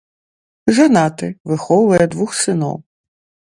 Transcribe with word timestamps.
Жанаты, 0.77 1.29
выхоўвае 1.53 2.05
двух 2.17 2.29
сыноў. 2.43 2.75